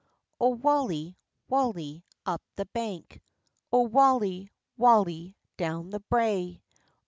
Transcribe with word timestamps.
O 0.39 0.47
WALY, 0.55 1.15
waly, 1.47 2.01
up 2.25 2.41
the 2.55 2.65
bank, 2.65 3.21
O 3.71 3.81
waly, 3.87 4.49
waly, 4.75 5.35
down 5.57 5.91
the 5.91 5.99
brae. 5.99 6.63